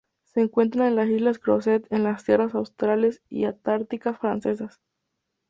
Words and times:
Se 0.23 0.41
encuentra 0.41 0.87
en 0.87 0.95
las 0.95 1.07
Islas 1.09 1.37
Crozet 1.37 1.85
en 1.91 2.01
las 2.03 2.23
Tierras 2.23 2.55
Australes 2.55 3.21
y 3.29 3.43
Antárticas 3.45 4.17
Francesas. 4.17 4.81